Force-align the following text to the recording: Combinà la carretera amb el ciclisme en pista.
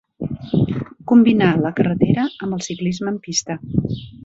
Combinà 1.11 1.51
la 1.65 1.73
carretera 1.81 2.25
amb 2.47 2.59
el 2.59 2.65
ciclisme 2.71 3.15
en 3.17 3.23
pista. 3.29 3.61